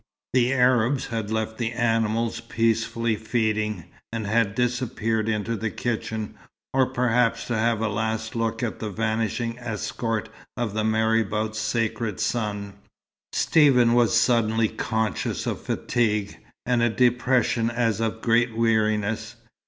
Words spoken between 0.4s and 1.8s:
Arabs had left the